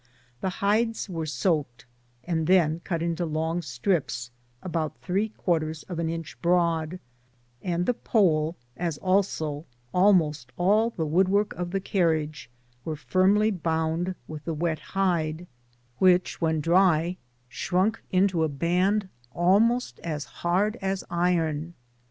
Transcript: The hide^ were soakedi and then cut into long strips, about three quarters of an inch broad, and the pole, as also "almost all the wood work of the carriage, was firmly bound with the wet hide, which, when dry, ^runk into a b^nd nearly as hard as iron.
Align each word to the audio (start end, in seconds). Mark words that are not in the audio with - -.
The 0.39 0.47
hide^ 0.65 1.09
were 1.09 1.27
soakedi 1.27 1.83
and 2.23 2.47
then 2.47 2.79
cut 2.83 3.03
into 3.03 3.23
long 3.23 3.61
strips, 3.61 4.31
about 4.63 4.97
three 4.97 5.29
quarters 5.29 5.83
of 5.83 5.99
an 5.99 6.09
inch 6.09 6.41
broad, 6.41 6.99
and 7.61 7.85
the 7.85 7.93
pole, 7.93 8.55
as 8.75 8.97
also 8.97 9.63
"almost 9.93 10.51
all 10.57 10.89
the 10.89 11.05
wood 11.05 11.29
work 11.29 11.53
of 11.53 11.69
the 11.69 11.79
carriage, 11.79 12.49
was 12.83 12.99
firmly 12.99 13.51
bound 13.51 14.15
with 14.27 14.43
the 14.45 14.55
wet 14.55 14.79
hide, 14.79 15.45
which, 15.99 16.41
when 16.41 16.61
dry, 16.61 17.17
^runk 17.51 17.97
into 18.09 18.43
a 18.43 18.49
b^nd 18.49 19.07
nearly 19.35 19.81
as 20.03 20.25
hard 20.25 20.77
as 20.81 21.03
iron. 21.11 21.75